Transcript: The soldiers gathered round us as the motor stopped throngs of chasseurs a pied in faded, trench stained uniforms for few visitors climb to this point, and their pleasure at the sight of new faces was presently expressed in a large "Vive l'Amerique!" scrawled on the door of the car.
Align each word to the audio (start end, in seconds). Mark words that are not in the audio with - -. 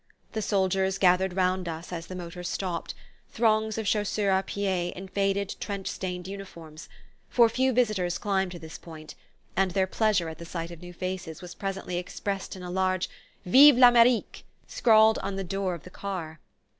The 0.31 0.41
soldiers 0.41 0.97
gathered 0.97 1.35
round 1.35 1.69
us 1.69 1.93
as 1.93 2.07
the 2.07 2.15
motor 2.15 2.41
stopped 2.41 2.95
throngs 3.29 3.77
of 3.77 3.85
chasseurs 3.85 4.39
a 4.39 4.41
pied 4.43 4.93
in 4.95 5.07
faded, 5.07 5.55
trench 5.59 5.85
stained 5.87 6.27
uniforms 6.27 6.89
for 7.29 7.47
few 7.47 7.71
visitors 7.71 8.17
climb 8.17 8.49
to 8.49 8.57
this 8.57 8.79
point, 8.79 9.13
and 9.55 9.69
their 9.69 9.85
pleasure 9.85 10.27
at 10.27 10.39
the 10.39 10.43
sight 10.45 10.71
of 10.71 10.81
new 10.81 10.91
faces 10.91 11.43
was 11.43 11.53
presently 11.53 11.97
expressed 11.99 12.55
in 12.55 12.63
a 12.63 12.71
large 12.71 13.11
"Vive 13.45 13.77
l'Amerique!" 13.77 14.43
scrawled 14.65 15.19
on 15.19 15.35
the 15.35 15.43
door 15.43 15.75
of 15.75 15.83
the 15.83 15.91
car. 15.91 16.39